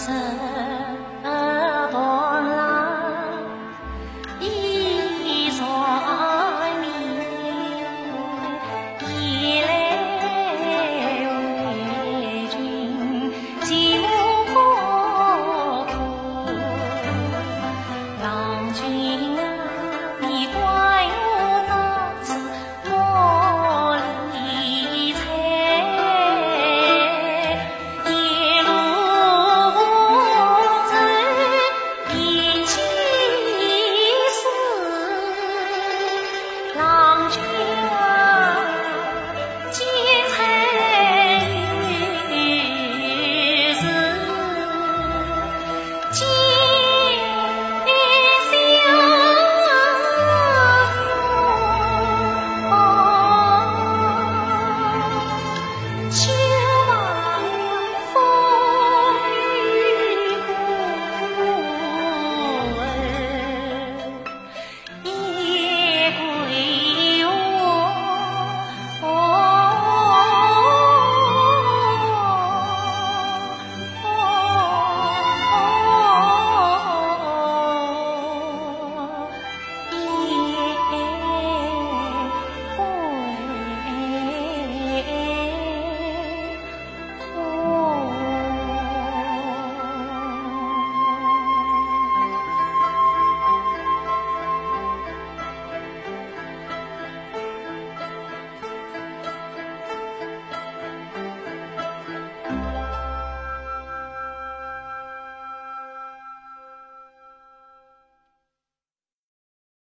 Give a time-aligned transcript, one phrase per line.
[0.00, 0.49] 山